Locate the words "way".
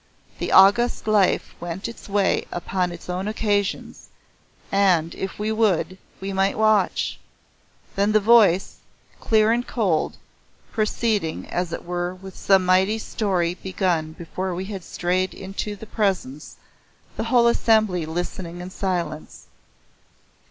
2.09-2.45